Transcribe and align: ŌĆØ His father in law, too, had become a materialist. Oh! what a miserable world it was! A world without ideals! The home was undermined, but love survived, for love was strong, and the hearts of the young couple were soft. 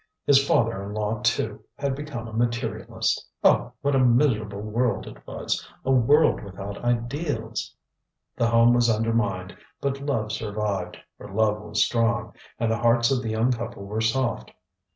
ŌĆØ 0.01 0.25
His 0.25 0.47
father 0.47 0.81
in 0.83 0.93
law, 0.95 1.21
too, 1.21 1.63
had 1.77 1.93
become 1.93 2.27
a 2.27 2.33
materialist. 2.33 3.23
Oh! 3.43 3.71
what 3.83 3.95
a 3.95 3.99
miserable 3.99 4.59
world 4.61 5.05
it 5.05 5.27
was! 5.27 5.63
A 5.85 5.91
world 5.91 6.41
without 6.43 6.83
ideals! 6.83 7.75
The 8.35 8.47
home 8.47 8.73
was 8.73 8.89
undermined, 8.89 9.55
but 9.79 10.01
love 10.01 10.31
survived, 10.31 10.97
for 11.19 11.31
love 11.31 11.61
was 11.61 11.85
strong, 11.85 12.33
and 12.57 12.71
the 12.71 12.79
hearts 12.79 13.11
of 13.11 13.21
the 13.21 13.29
young 13.29 13.51
couple 13.51 13.85
were 13.85 14.01
soft. 14.01 14.49